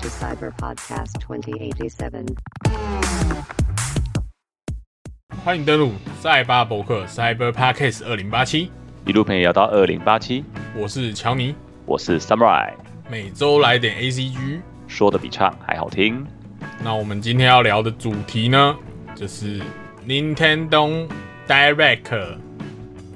[0.00, 2.36] to Cyber Podcast 2087.
[5.44, 8.70] 欢迎登录赛巴博客 Cyber Podcast 二零八七，
[9.04, 10.44] 一路陪你聊到二零八七，
[10.76, 11.52] 我是乔尼，
[11.84, 12.72] 我是 Samurai，
[13.10, 14.60] 每周来点 ACG。
[14.86, 16.24] 说的比唱还好听。
[16.84, 18.76] 那我们今天要聊的主题呢，
[19.16, 19.60] 就是
[20.06, 21.08] Nintendo
[21.48, 22.36] Direct。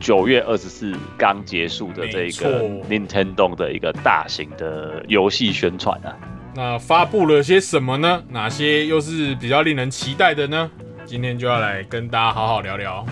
[0.01, 6.11] 九月二十四刚结束的这一个 Nintendo 的一个大型的游戏宣传啊，
[6.55, 8.23] 那发布了些什么呢？
[8.29, 10.71] 哪些又是比较令人期待的呢？
[11.07, 13.07] 今天就要来跟大家好好聊聊。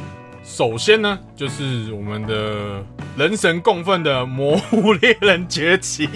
[0.45, 2.85] 首先呢，就是我们的
[3.17, 6.07] 人神共愤的《魔物猎人崛起》。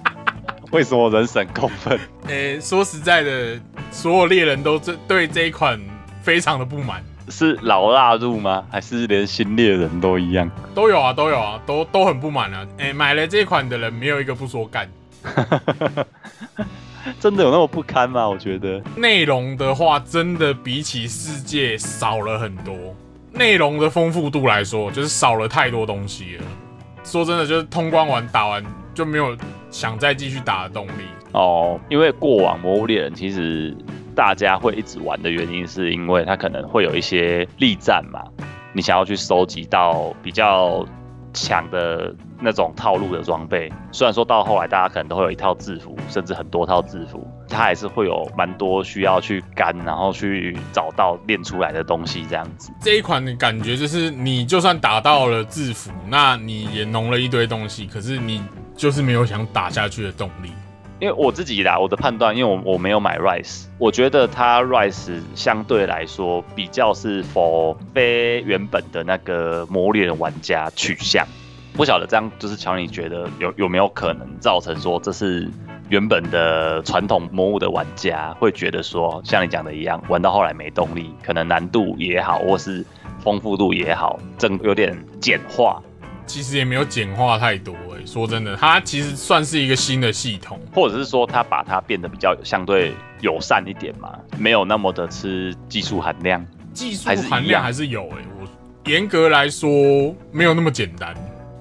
[0.72, 1.98] 为什么人神共愤？
[2.28, 5.78] 诶、说实在的，所有猎人都这对这一款
[6.22, 8.64] 非常的不满，是老腊入吗？
[8.70, 10.50] 还是连新猎人都一样？
[10.74, 12.66] 都有啊，都有啊，都都很不满啊。
[12.78, 14.88] 诶、买了这一款的人没有一个不说干。
[17.20, 18.28] 真的有那么不堪吗？
[18.28, 22.74] 我觉得内容的话，真的比起世界少了很多。
[23.32, 26.44] 内容的丰富度来说，就是少了太多东西了。
[27.04, 29.36] 说真的，就是通关完打完就没有
[29.70, 31.02] 想再继续打的动力。
[31.32, 33.76] 哦，因为过往《魔物猎人》其实
[34.16, 38.24] 大家会一直玩的原因，是因为它可能会有一些力战嘛，
[38.72, 40.84] 你想要去收集到比较
[41.34, 43.70] 强的那种套路的装备。
[43.92, 52.72] 虽然说到后来大家可能都会有一套制服，甚至很多套制服，它还是会有蛮多需要去干，然后去找到练出来的东西这样子。
[52.80, 58.42] 这一款的感觉就是，你就算打到了制服，那你也弄了一堆东西，可是你
[58.74, 60.50] 就是没有想打下去的动力。
[60.98, 71.26] 因为我自己啦，我的判断，因为我我没有买 Rise，我觉得它 Rise 相对来说比较是 for 非原本的那个魔猎人玩家取向。
[71.74, 75.46] 不晓得这样就是乔，你觉得有有没有可能造成说这是
[75.90, 82.82] 原本的传统魔物的玩家会觉得说，像你讲的一样，玩到后来没动力，可能难度也好，或是
[83.22, 85.82] 丰富度也好，正有点简化，
[86.24, 87.74] 其实也没有简化太多、
[88.06, 90.58] 说真的，它其实算是一个新的系统。
[90.72, 96.44] 或者是说它把它变得比较相对友善一点嘛，没有那么的吃技术含量。
[96.72, 98.46] 技术含量样还是有诶、我
[98.90, 101.14] 严格来说没有那么简单。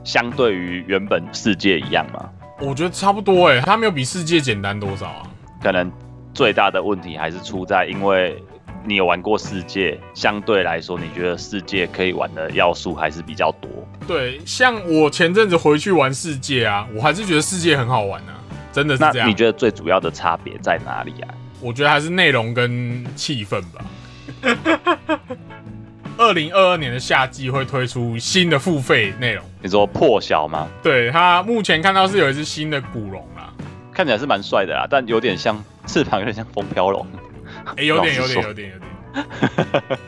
[0.03, 2.29] 相对于原本世界一样嘛，
[2.61, 5.23] 我觉得差不多诶、它没有比世界简单多少啊。
[5.63, 5.91] 可能
[6.31, 8.38] 最大的问题还是出在，因为
[8.85, 13.69] 你有玩过世界，相对来说，你觉得世界可以玩的要素还是比较多。
[14.07, 18.38] 对，像我前阵子回去玩世界啊，我还是觉得世界很好玩啊，
[18.72, 19.16] 真的是这样。
[19.16, 21.34] 那你觉得最主要的差别在哪里啊？
[21.59, 23.84] 我觉得还是内容跟气氛吧。
[26.17, 30.67] 二零二二年的夏季会推出新的付费内容，你说破晓吗？
[30.84, 33.52] 对它目前看到是有一只新的古龙啦，
[33.91, 37.06] 看起来是蛮帅的啦，但有点像翅膀，有点像风飘龙。
[37.77, 39.81] 哎、有点有点有点有点，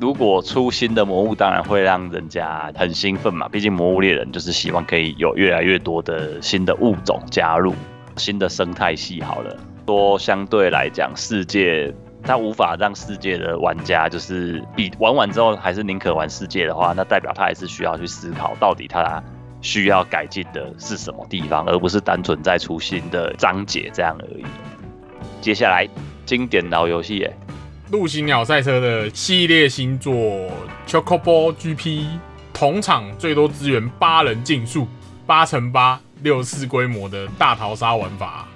[0.00, 3.48] 如果出新的魔物，当然会让人家很兴奋嘛。
[3.48, 7.74] 毕竟魔物猎人就是希望可以有越来越多的新的物种加入，
[8.16, 9.22] 新的生态系。
[9.22, 9.56] 好了，
[9.86, 11.94] 说相对来讲，世界
[12.24, 19.22] 它无法让世界的玩家就是比玩完之后还是宁可玩世界的话，那代表他还是需要去思考到底他
[19.60, 24.44] 需要改进的是什么地方，而不是单纯在出新的章节这样而已。
[25.40, 25.88] 接下来
[26.24, 27.36] 经典老游戏耶，
[27.90, 30.14] 陆行鸟赛车的系列新作
[30.86, 32.06] Chocobo GP，
[32.52, 34.86] 同场最多支援八人竞速，
[35.26, 38.48] 八乘八六四规模的大逃杀玩法。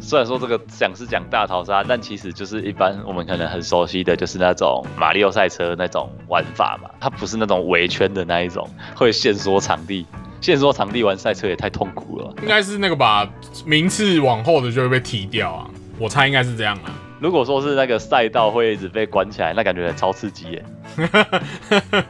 [0.00, 10.04] 虽然说这个讲是讲大逃杀，但其实就是一般我们可能很熟悉的就是那种马里奥赛车那种玩法嘛，它不是那种围圈的那一种，会限缩场地。
[10.40, 12.34] 限缩场地玩赛车也太痛苦了吧。
[12.42, 13.26] 应该是那个把，
[13.64, 16.94] 名次往后的就会被踢掉啊，我猜应该是这样啊。
[17.20, 20.64] 如果说是那个赛道会一直被关起来，那感觉超刺激耶。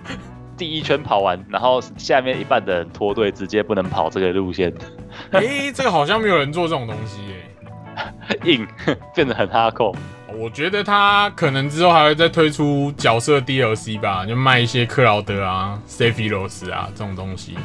[0.56, 4.72] 第一圈跑完，然后下面一半的人脱队，直接不能跑这个路线，
[5.32, 7.34] 诶、这个好像没有人做这种东西耶、
[8.44, 8.66] 硬
[9.14, 9.94] 变得很哈扣。
[10.36, 17.56] 我觉得他可能之后还会再推出角色 DLC 吧，就卖一些克劳德啊、塞菲罗斯啊这种东西。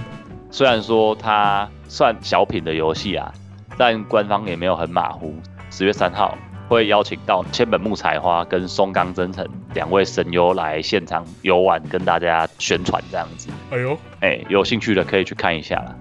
[0.52, 3.32] 虽然说它算小品的游戏啊，
[3.78, 5.36] 但官方也没有很马虎。
[5.70, 6.38] 十月三号
[6.68, 13.50] 会邀请到千本木彩花跟松冈真诚两位神优来现场游玩，跟大家宣传这样子。
[13.72, 15.96] 哎呦，哎、有兴趣的可以去看一下啦。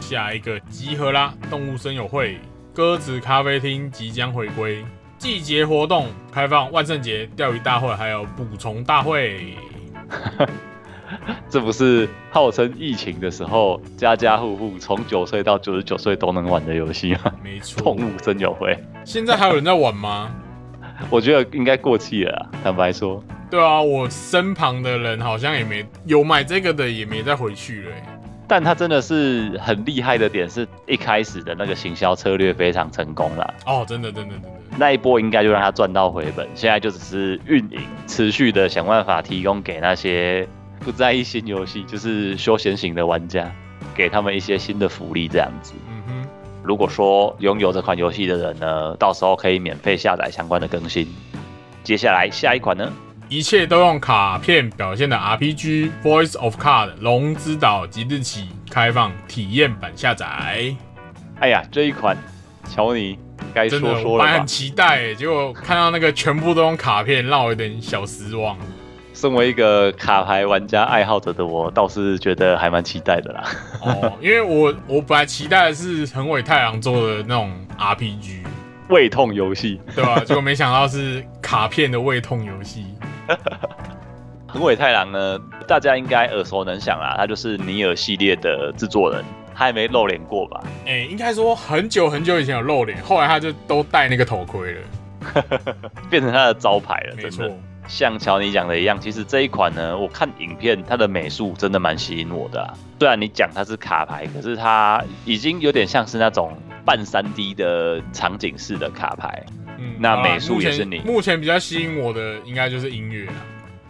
[0.00, 1.32] 下一个集合啦！
[1.48, 2.38] 动物声友会
[2.72, 4.84] 鸽子咖啡厅即将回归，
[5.16, 9.56] 季节活动开放万圣节钓鱼大会，还有捕虫大会。
[11.48, 17.32] 这不是号称疫情的时候，家家户户从九岁到九十九岁都能玩的游戏吗？
[17.42, 17.96] 没错动。
[17.96, 20.30] 物森友会，现在还有人在玩吗？
[21.10, 22.50] 我觉得应该过气了啊。
[22.62, 28.02] 坦白说，对啊，我身旁的人好像也没有买这个的，也没再回去了欸。
[28.46, 33.54] 但他真的是很厉害的点，是一开始的那个行销策略非常成功了。
[33.66, 34.48] 哦，真的，真的，真的。
[34.78, 40.46] 那一波应该就让他赚到回本，现在就只是运营，持续的想办法提供给那些
[40.80, 43.50] 不在意新游戏，就是休闲型的玩家，
[43.94, 45.74] 给他们一些新的福利这样子。
[46.64, 51.06] 如果说拥有这款游戏的人呢，到时候可以免费下载相关的更新。
[51.82, 52.90] 接下来下一款呢，
[53.28, 60.74] 一切都用卡片表现的 RPG《Voice of Card》龙之岛即日起开放体验版下载。
[61.38, 62.16] 哎呀，这一款，
[62.70, 63.18] 瞧你
[63.52, 64.46] 该说说了吧我很？
[64.46, 68.56] 期待欸，结果看到那个全部都用卡片，让我有点小失望。
[69.14, 73.44] 身为一个卡牌玩家爱好者的我，倒是觉得还蛮期待的啦。
[73.80, 78.44] 哦，因为我我本来期待的是横尾太郎做的那种 RPG，
[78.88, 82.86] 胃痛游戏，对吧、结果没想到是卡片的胃痛游戏。
[84.48, 89.24] 横尾太郎呢，大家应该耳熟能详啦，他就是尼尔系列的制作人，
[89.54, 90.60] 他还没露脸过吧？
[90.86, 94.80] 哎、应该说很久很久以前有露脸，后来他就都戴那个头盔了。
[96.10, 102.74] 变成他的招牌了，没真的错。，像乔尼讲的一样，其实这一款呢，我看影片它的美术真的蛮吸引我的、啊。
[102.98, 109.44] 虽然你讲它是卡牌，可是它已经有点像是那种半三 D 的场景式的卡牌，
[109.78, 113.34] 嗯那美术也是你目前比较吸引我的应该就是音乐啊。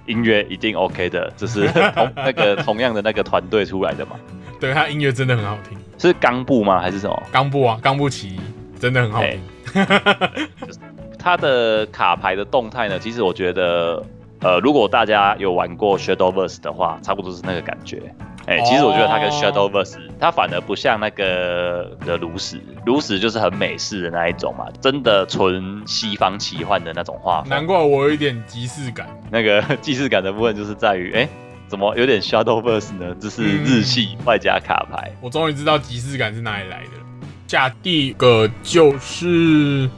[0.06, 4.16] 音乐一定 OK 的，这是 同那个同样的那个团队出来的嘛？
[4.60, 5.78] 对，他音乐真的很好听。
[5.96, 6.78] 是冈部吗？
[6.80, 7.22] 还是什么？
[7.32, 8.38] 冈部啊，冈部奇
[8.78, 9.40] 真的很好听。
[11.24, 14.04] 它的卡牌的动态呢，其实我觉得，
[14.40, 18.02] 呃，如果大家有玩过 Shadowverse 的话，差不多是那个感觉。
[18.46, 27.48] 哎、其实我觉得它跟哦 Shadowverse，、它反而不像那个的炉石，炉石就是很美式的那一种嘛，真的纯西方奇幻的那种画风。
[27.48, 29.08] 难怪我有一点即视感。
[29.30, 31.26] 那个 即视感的部分就是在于，哎、
[31.66, 33.16] 怎么有点 Shadowverse 呢？
[33.18, 35.10] 这是日系外加卡牌。
[35.22, 37.04] 我终于知道即视感是哪里来的了。
[37.46, 39.88] 下第一个就是《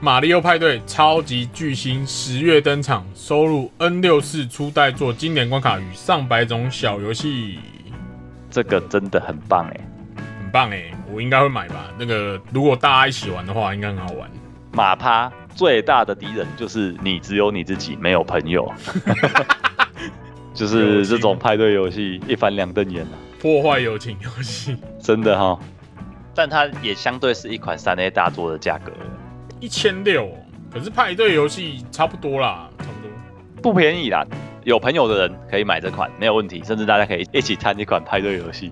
[0.00, 7.58] 马里奥派对超级巨星》十月登场，收录 N 六四初代作经典关卡与上百种小游戏，
[8.48, 9.80] 这个真的很棒哎、
[10.40, 10.92] 很棒哎！
[11.12, 11.90] 我应该会买吧？
[11.98, 14.30] 那个如果大家一起玩的话，应该很好玩。
[14.70, 18.72] 马趴最大的敌人就是你，只有你自己，没有朋友。
[20.54, 25.58] 就是这种派对游戏一翻两瞪眼啊，破坏友情游戏，真的哈。
[26.36, 28.98] 但它也相对是一款三 A 大作的价格了，
[29.60, 30.28] 一千六，
[30.72, 33.10] 可是派对游戏差不多啦，差不多。
[33.62, 34.24] 不便宜啦。
[34.64, 38.70] 有朋友的人可以买这款没有问题，甚至大家可以一起谈一款派对游戏。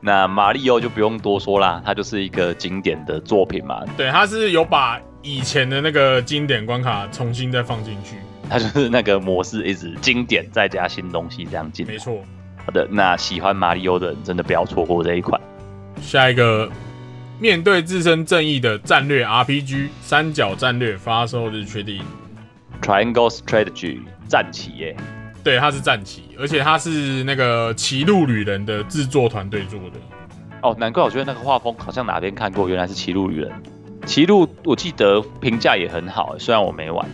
[0.00, 8.16] 那马里奥就不用多说啦，它就是一个经典的作品嘛，对，它是有把以前的那个经典关卡重新再放进去，
[8.50, 11.86] 它就是那个模式一直经典再加新东西这样进。
[11.86, 12.18] 没错。
[12.64, 15.40] 好的，那喜欢马里奥的人真的不要错过这一款。
[16.02, 16.70] 下一个，
[17.40, 22.02] 面对自身正义的战略 RPG 三角战略发售日确定。
[22.80, 23.98] Triangle Strategy
[24.28, 24.96] 战旗耶，
[25.42, 29.98] 对，它是战旗，而且它是那个《歧路旅人》的制作团队做的。
[30.62, 33.50] 哦，难怪我觉得那个画风好像哪边看过，原来是《歧路旅人》。
[34.06, 37.06] 歧路我记得评价也很好，虽然我没玩。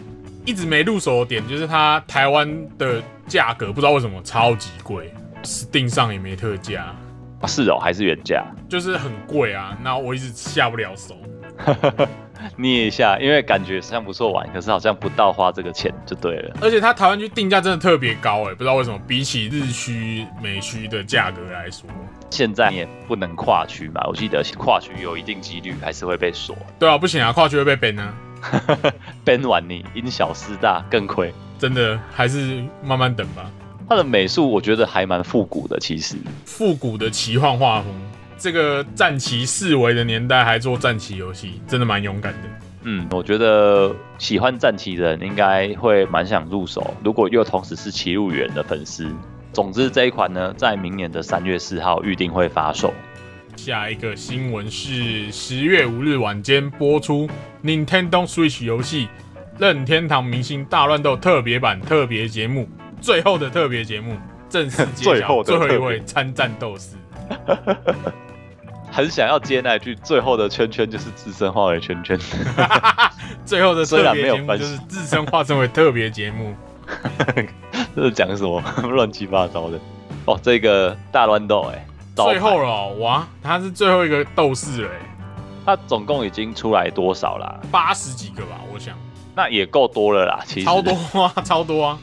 [0.45, 2.47] 一直没入手的点就是它台湾
[2.77, 5.11] 的价格不知道为什么超级贵
[5.43, 6.95] ，Steam 上也没特价，
[7.45, 8.45] 啊是哦，还是原价？
[8.69, 9.77] 就是很贵啊。
[9.83, 11.17] 那我一直下不了手。
[12.57, 16.57] 捏一下，因为感觉好像不错玩，可是好像不到花这个钱就对了。
[16.61, 21.89] 而且它台湾区定价真的特别高哎、不知道为什么，比起日区、美区的价格来说，
[22.31, 26.55] 现在你也不能跨区嘛，我记得跨区有一定几率还是会被锁。
[26.79, 28.15] 对啊，不行啊，跨区会被 ban 啊，
[29.25, 31.33] ban 完你因小失大更亏。
[31.57, 33.51] 真的还是慢慢等吧。
[33.89, 37.93] 它的美术我觉得还蛮复古的，其实复古的奇幻画风，
[38.39, 42.49] 这个战旗四维的年代还做战旗游戏，真的蛮勇敢的。
[42.85, 49.11] 嗯，我觉得喜欢战棋的人应该会蛮想入手，如果又同时是骑路员的粉丝。
[49.53, 52.93] 总之这一款呢，在明年的三月四号预定会发售。
[53.57, 57.29] 下一个新闻是十月五日晚间播出
[57.63, 59.07] Nintendo Switch 游戏
[59.59, 62.69] 《任天堂明星大乱斗》特别版特别节目，
[63.05, 64.17] 最后的特别节目
[64.49, 66.97] 正式揭最晓最后一位参战斗士。
[68.91, 72.19] 很想要接那句，最后的圈圈就是自身化为圈圈。
[73.45, 76.55] 最后的虽特别节目然没有分就是自身化身为特别节目，
[77.95, 79.79] 这是讲什么乱七八糟的？
[80.25, 85.01] 哦，这个大乱斗哎，最后了哦哇，他是最后一个斗士了哎，
[85.67, 87.61] 他总共已经出来多少啦？
[87.71, 88.97] 八十几个吧，我想
[89.35, 91.99] 那也够多了啦，其实超多啊，超多啊。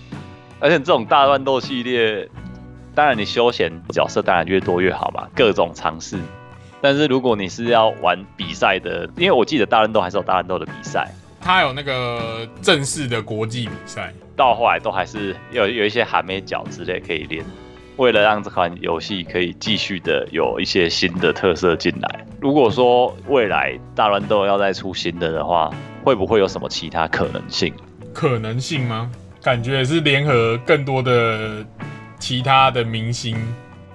[0.62, 2.30] 而且这种大乱斗系列，
[2.94, 6.20] 当然你休闲角色当然越多越好嘛，各种尝试。
[6.80, 17.44] 但是如果你是要玩比赛的，因为我记得大乱斗还是有大乱斗的比赛，它有那个正式的国际比赛，到后来都还是有有一些韩美角之类可以练。
[17.98, 25.70] 为了让这款游戏可以继续的有一些新的特色进来，如果说未来大乱斗要再出新的的话，
[26.04, 27.74] 会不会有什么其他可能性？
[28.14, 29.12] 可能性吗？
[29.42, 31.66] 感觉也是联合更多的
[32.20, 33.36] 其他的明星，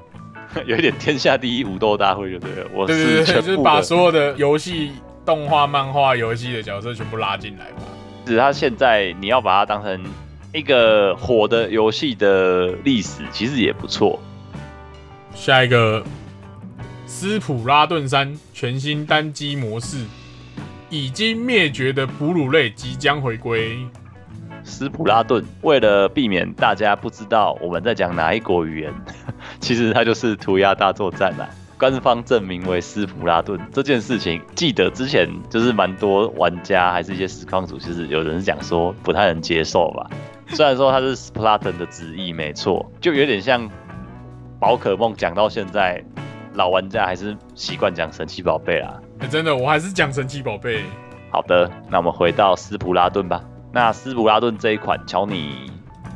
[0.67, 2.67] 有一点天下第一武斗大会，就对了。
[2.73, 4.91] 我对对就是把，所有的游戏、
[5.25, 7.83] 动画、漫画、游戏的角色全部拉进来吧。
[8.25, 10.05] 只是它现在你要把它当成
[10.53, 14.21] 一个火的游戏的历史，其实也不错。
[15.33, 16.03] 下一个，
[17.07, 19.99] 斯普拉顿三全新单机模式，
[20.91, 23.79] 已经灭绝的哺乳类即将回归。
[24.67, 28.93] 斯普拉顿为了避免大家不知道我们在讲哪一国语言，
[29.61, 31.49] 其实它就是涂鸦大作战啊。
[31.79, 40.11] 官方证明为斯普拉顿这件事情，记得之前就是蛮多玩家还是一些实况组，其实有人讲说不太能接受吧。
[40.49, 43.71] 虽然说它是 Splatoon 的直译没错，就有点像
[44.59, 46.03] 宝可梦讲到现在，
[46.55, 48.99] 老玩家还是习惯讲神奇宝贝啦。
[49.19, 50.83] 哎真的，我还是讲神奇宝贝。
[51.31, 53.43] 好的，那我们回到斯普拉顿吧。
[53.77, 55.71] 那斯普拉顿这一款，乔你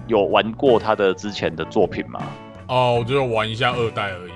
[0.07, 2.19] 有玩过他的之前的作品吗？
[2.69, 4.33] 哦，我就玩一下二代而已。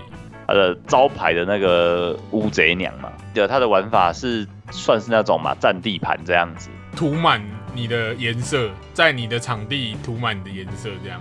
[0.46, 6.68] 他的招牌的那个乌贼娘嘛，对，他的玩法是算是那种嘛占地盘这样子。
[6.94, 7.42] 涂满
[7.74, 11.18] 你的颜色，在你的场地涂满你的颜色，这样。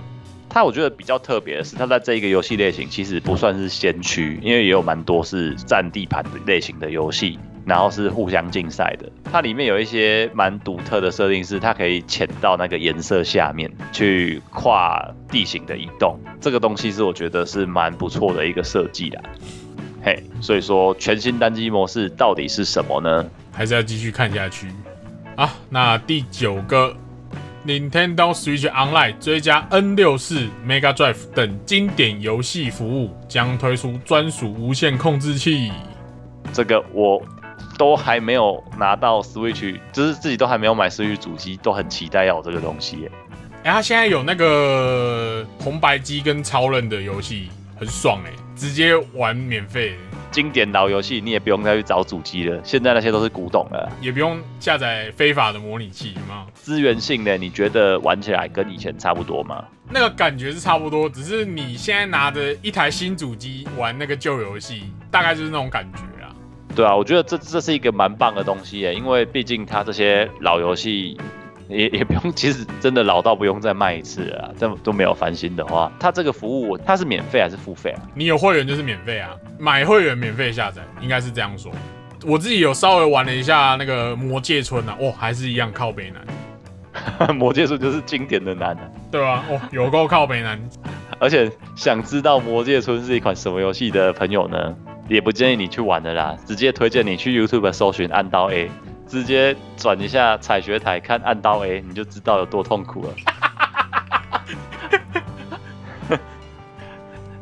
[0.49, 9.09] 他我觉得比较特别的是，他在这一个游戏类型其实不算是先驱，因为也有蛮多是占地盘的类型的游戏，然后是互相竞赛的。
[9.31, 19.21] 它里面有一些蛮独特的设定，是它可以潜到那个颜色下面去跨地形的移动，这个东西是我觉得是蛮不错的一个设计啦。
[20.05, 23.25] 嘿，所以说全新单机模式到底是什么呢？
[23.53, 24.67] 还是要继续看下去
[25.37, 25.49] 啊。
[25.69, 26.93] 那第九个
[27.65, 35.71] ，Nintendo Switch Online 追加 N 六四、Mega Drive 等经典游戏服务，将推出专属无线控制器。
[36.51, 37.23] 这个我
[37.77, 43.11] 都还没有拿到 Switch，就是自己都还没有买 Switch 主机，都很期待要有这个东西耶。
[43.63, 47.49] 哎、他现在有那个红白机跟超人的游戏，
[47.79, 49.95] 很爽哎、直接玩免费，
[50.31, 53.89] 经典老游戏你也不用再去找主机了，现在那些都是古董了。
[54.01, 56.45] 也不用下载非法的模拟器，有没有？
[56.53, 59.63] 资源性的，你觉得玩起来跟以前差不多吗？
[59.89, 66.12] 那个感觉是差不多，只是你现在拿着一台新主机玩那个旧游戏，大概就是那种感觉啦。
[66.75, 71.17] 对啊，我觉得这这是一个蛮棒的东西耶，因为毕竟它这些老游戏
[71.69, 78.01] 也也不用，其实真的老到不用再卖一次了啊，这都没有翻新的话，它这个服务它是免费还是付费啊？
[78.15, 81.71] 你有会员就是免费啊，买会员免费下载，应该是这样说。
[82.25, 88.81] 我自己有稍微玩了一下那个魔界村啊，哦，还是一样靠北难， 魔界村就是经典的难啊。
[89.11, 90.59] 对啊、哦，有够靠北难。
[91.19, 94.75] 而且想知道《魔界村》是一款什么游戏的朋友呢，
[95.09, 98.65] 也不建议你去玩的啦，直接推荐你去 YouTube 搜寻《暗刀 A》，
[99.05, 103.13] 直接转一下采学台看《暗刀 A》，你就知道有多痛苦了。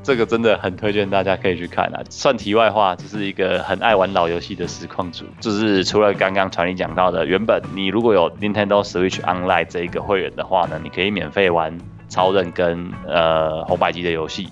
[0.03, 2.01] 这个真的很推荐大家可以去看啊！
[2.09, 11.77] 算题外话，这是一个很爱玩老游戏的实况组，就是除了刚刚传你讲到的，原本你如果有 Nintendo Switch Online 这一个会员的话呢，你可以免费玩
[12.09, 14.49] 超人跟呃红白机的游戏。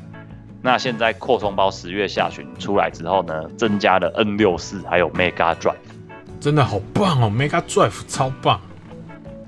[0.62, 5.76] 那现在扩充包十月下旬出来之后呢，增加了 N 六四还有 Mega Drive。
[6.40, 8.60] 真的好棒哦，Mega Drive 超棒！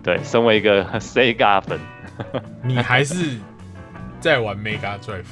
[0.03, 1.79] 对，身为一个 Sega 粉，
[2.63, 3.37] 你还是
[4.19, 5.23] 在玩 Mega Drive，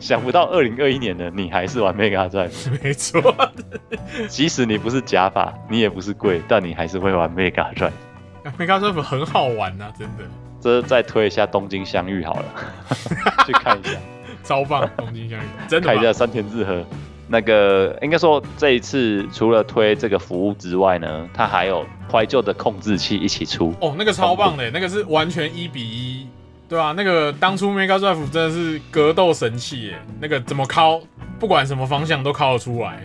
[0.00, 3.34] 想不到二零二一年的你还是玩 Mega Drive，没错。
[4.28, 7.92] 即使你不是假发，你也不是贵，但你还是会玩 Mega Drive。
[8.58, 10.24] Mega Drive 很好玩呐、真的
[10.60, 12.44] 这再推一下东京相遇好了，
[13.46, 13.98] 去看一下，
[14.44, 15.96] 超棒，东京相遇 真的棒。
[15.96, 16.84] 看一下山田智和。
[17.26, 23.74] 那个应该说这一次除了推这个服务之外呢，它还有怀旧的控制器一起出。
[23.80, 26.28] 哦，那个超棒的，那个是完全一比一，
[26.68, 31.00] 对啊，那个当初 Mega Drive 真的是格斗神器耶，那个怎么敲，
[31.40, 33.00] 不管什么方向都敲得出来。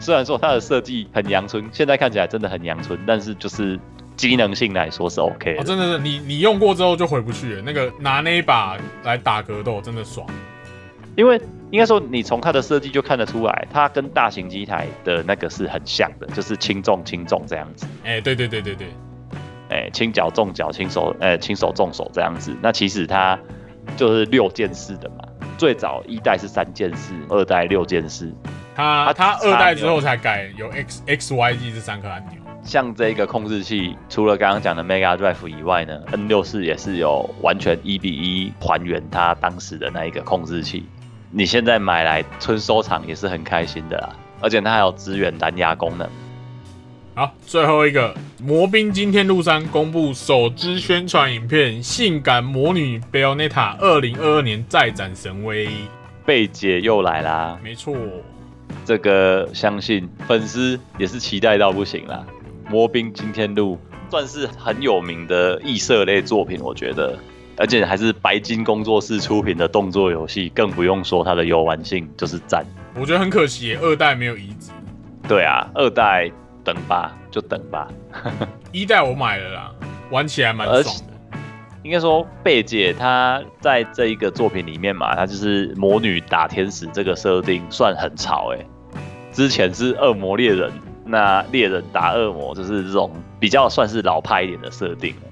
[0.00, 3.78] 虽然说它的设计很阳春，现在看起来真的很阳春，但是就是
[4.16, 7.62] 机能性来说是 OK 哦，真的是你你用过之后就回不去了。
[7.62, 10.26] 那个拿那一把来打格斗真的爽。
[11.16, 11.40] 因为
[11.70, 17.86] 应该说你从它的设计就看得出来，它跟大型机台的那个是很像的，就是轻重轻重这样子。
[18.04, 18.88] 哎、对对对对对，
[19.68, 22.56] 哎，轻脚重脚，轻手哎轻手重手这样子。
[22.62, 23.38] 那其实它
[23.96, 25.24] 就是六件式的嘛，
[25.58, 28.32] 最早一代是三件式，二代六件式。
[28.74, 32.40] 它它二代之后才改有 X X Y Z 这三颗按钮。
[32.62, 40.86] 像这个控制器，除了刚刚讲的 Mega Drive 以外呢，N 六四也是有完全一比一还原它当时的那一个控制器。
[41.34, 44.10] 你现在买来纯收藏也是很开心的啦，
[44.42, 46.06] 而且它还有支援蓝牙功能。
[47.14, 53.48] 好，最后一个魔兵今天路山公布首支宣传影片，《性感魔女 Bayonetta》
[53.78, 55.68] 二零二二年再展神威。
[56.26, 57.96] 贝姐又来啦，没错，
[58.84, 62.24] 这个相信粉丝也是期待到不行啦。
[62.68, 63.78] 魔兵惊天录
[64.10, 67.18] 算是很有名的异色类作品，我觉得，
[67.56, 72.64] 而且还是白金工作室出品的动作游戏，更不用说它的游玩性就是赞。
[72.94, 74.70] 我觉得很可惜，二代没有移植，
[75.28, 76.30] 对啊，二代
[76.64, 77.88] 等吧，就等吧。
[78.72, 79.72] 一代我买了啦，
[80.10, 81.38] 玩起来蛮而爽的。
[81.82, 88.64] 应该说，贝姐她在这一个作品里面嘛，她就是魔女打天使这个设定算很潮诶、
[89.32, 90.70] 之前是恶魔猎人，
[91.04, 95.22] 那猎人打恶魔就是这种比较算是老派一点的设定了，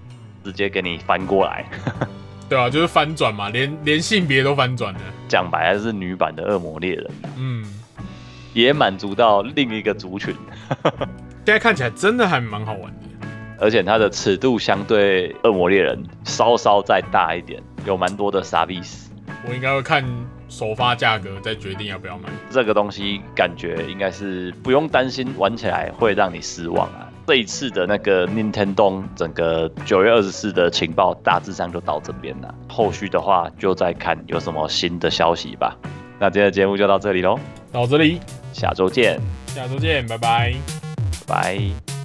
[0.44, 1.64] 直接给你翻过来，
[2.48, 5.00] 对啊，就是翻转嘛，连连性别都翻转了。
[5.28, 7.64] 讲白了是女版的恶魔猎人，嗯，
[8.52, 10.34] 也满足到另一个族群，
[11.44, 12.96] 现在看起来真的还蛮好玩的。
[13.62, 19.10] 而且它的尺度相对恶魔猎人稍稍再大一点，有蛮多的傻逼死。
[19.46, 20.02] 我应该会看
[20.48, 22.30] 首发价格再决定要不要买。
[22.50, 27.09] 这个东西感觉应该是不用担心玩起来会让你失望啊。
[27.26, 35.76] 这一次的那个 Nintendo 整个九月二十四的情报大致上就到这边了，后续的话就再看有什么新的消息吧。
[36.18, 37.38] 那今天的节目就到这里喽，
[37.70, 38.20] 到这里，
[38.52, 40.54] 下周见，下周见，拜拜。
[41.26, 41.99] 拜。